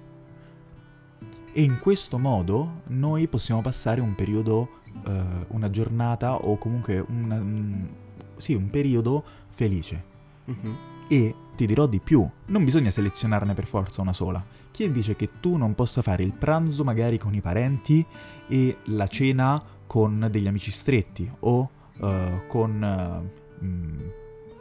E 1.52 1.62
in 1.62 1.80
questo 1.80 2.18
modo 2.18 2.82
noi 2.86 3.26
possiamo 3.26 3.60
passare 3.60 4.00
un 4.00 4.14
periodo, 4.14 4.80
eh, 5.06 5.22
una 5.48 5.70
giornata 5.70 6.36
o 6.36 6.56
comunque 6.56 7.04
una- 7.08 7.34
un, 7.40 7.88
sì, 8.36 8.54
un 8.54 8.70
periodo 8.70 9.24
felice. 9.50 10.04
Mhm. 10.44 10.76
E 11.08 11.34
ti 11.56 11.66
dirò 11.66 11.86
di 11.86 11.98
più, 11.98 12.28
non 12.46 12.64
bisogna 12.64 12.90
selezionarne 12.90 13.54
per 13.54 13.66
forza 13.66 14.00
una 14.00 14.12
sola. 14.12 14.44
Chi 14.70 14.90
dice 14.92 15.16
che 15.16 15.30
tu 15.40 15.56
non 15.56 15.74
possa 15.74 16.00
fare 16.02 16.22
il 16.22 16.32
pranzo 16.32 16.84
magari 16.84 17.18
con 17.18 17.34
i 17.34 17.40
parenti 17.40 18.06
e 18.46 18.76
la 18.84 19.08
cena 19.08 19.60
con 19.84 20.28
degli 20.30 20.46
amici 20.46 20.70
stretti 20.70 21.28
o 21.40 21.70
eh, 22.00 22.44
con 22.46 22.84
eh, 22.84 23.46
mm, 23.64 24.08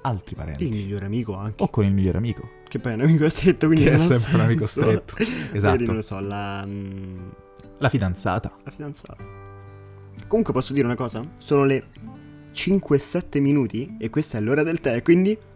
altri 0.02 0.32
Il 0.32 0.38
parenti 0.38 0.70
migliore 0.70 1.06
amico 1.06 1.36
anche. 1.36 1.64
o 1.64 1.70
con 1.70 1.86
il 1.86 1.92
migliore 1.92 2.18
amico, 2.18 2.50
Che 2.68 2.80
poi 2.80 2.94
è 2.94 2.96
un 2.96 3.02
amico 3.02 3.28
stretto, 3.30 3.68
quindi 3.68 3.86
che 3.90 3.94
è 3.94 3.98
sempre 3.98 4.34
un 4.36 4.42
amico 4.42 4.66
stretto. 4.66 5.16
Esatto. 5.52 5.84
non 5.86 5.96
lo 5.96 6.02
so, 6.02 6.20
la, 6.20 6.64
mm, 6.66 7.30
La 7.80 7.90
fidanzata. 7.90 8.56
la 8.64 8.72
fidanzata. 8.72 9.24
Comunque 10.28 10.54
posso 10.54 10.74
dire 10.74 10.86
una 10.86 10.96
cosa? 10.96 11.26
Sono 11.38 11.64
le 11.64 11.84
5-7 12.54 13.40
minuti 13.40 13.96
e 14.00 14.10
questa 14.10 14.38
è 14.38 14.42
l'ora 14.42 14.64
del 14.64 14.80
tè, 14.82 15.02
quindi... 15.02 15.38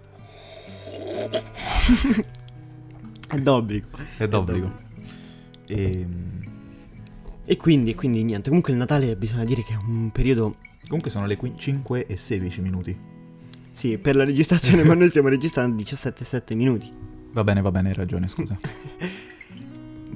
è 3.27 3.37
d'obbligo. 3.39 3.87
È 4.17 4.27
d'obbligo. 4.27 4.71
Ehm, 5.67 6.29
E 7.45 7.57
quindi, 7.57 7.95
quindi 7.95 8.23
niente, 8.23 8.47
comunque 8.49 8.71
il 8.71 8.77
Natale 8.79 9.15
bisogna 9.17 9.43
dire 9.43 9.63
che 9.63 9.73
è 9.73 9.77
un 9.77 10.09
periodo... 10.11 10.57
Comunque 10.85 11.09
sono 11.11 11.25
le 11.25 11.37
5 11.55 12.05
e 12.05 12.17
16 12.17 12.61
minuti. 12.61 12.97
Sì, 13.81 13.97
per 13.97 14.15
la 14.15 14.23
registrazione, 14.23 14.83
ma 14.85 14.93
noi 14.93 15.09
stiamo 15.09 15.27
registrando 15.27 15.81
17-7 15.81 16.55
minuti. 16.55 16.93
Va 17.31 17.43
bene, 17.43 17.61
va 17.61 17.71
bene, 17.71 17.89
hai 17.89 17.95
ragione, 17.95 18.27
scusa. 18.27 18.55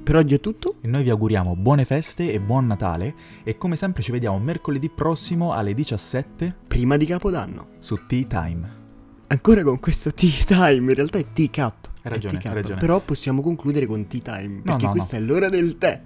Per 0.03 0.15
oggi 0.15 0.35
è 0.35 0.39
tutto. 0.39 0.75
E 0.81 0.87
noi 0.87 1.01
vi 1.01 1.09
auguriamo 1.09 1.55
buone 1.55 1.83
feste 1.83 2.31
e 2.31 2.39
buon 2.39 2.67
Natale 2.67 3.15
e 3.43 3.57
come 3.57 3.75
sempre 3.75 4.03
ci 4.03 4.11
vediamo 4.11 4.37
mercoledì 4.37 4.87
prossimo 4.89 5.51
alle 5.53 5.73
17 5.73 6.57
Prima 6.67 6.95
di 6.95 7.07
Capodanno. 7.07 7.69
su 7.79 8.05
Tea 8.05 8.25
Time. 8.25 8.83
Ancora 9.27 9.63
con 9.63 9.79
questo 9.79 10.13
tea 10.13 10.29
time, 10.45 10.91
in 10.91 10.93
realtà 10.93 11.17
è 11.17 11.25
tea 11.33 11.49
cup. 11.51 11.89
Hai 12.03 12.11
ragione, 12.11 12.39
hai 12.43 12.53
ragione. 12.53 12.79
Però 12.79 12.99
possiamo 12.99 13.41
concludere 13.41 13.87
con 13.87 14.05
tea 14.05 14.21
time, 14.21 14.61
perché 14.61 14.85
no, 14.85 14.91
questa 14.91 15.17
è 15.17 15.19
l'ora 15.19 15.49
del 15.49 15.79
tè. 15.79 16.03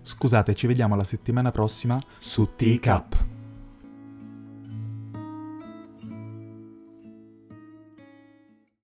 Scusate, 0.00 0.54
ci 0.54 0.66
vediamo 0.66 0.96
la 0.96 1.04
settimana 1.04 1.50
prossima 1.50 2.02
su 2.18 2.48
Tea 2.56 2.78
Cup. 2.80 3.31